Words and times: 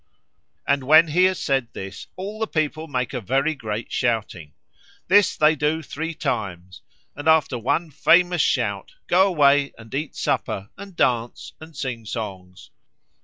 And 0.67 0.83
when 0.85 1.09
he 1.09 1.25
has 1.25 1.37
said 1.39 1.67
this, 1.73 2.07
all 2.15 2.39
the 2.39 2.47
people 2.47 2.87
make 2.87 3.13
a 3.13 3.21
very 3.21 3.53
great 3.53 3.91
shouting. 3.91 4.53
This 5.09 5.37
they 5.37 5.55
do 5.55 5.83
three 5.83 6.15
times, 6.15 6.81
and 7.15 7.27
after 7.29 7.59
one 7.59 7.91
famous 7.91 8.41
shout 8.41 8.95
go 9.05 9.27
away 9.27 9.73
and 9.77 9.93
eat 9.93 10.15
supper, 10.15 10.71
and 10.75 10.95
dance, 10.95 11.53
and 11.61 11.77
sing 11.77 12.05
songs." 12.07 12.71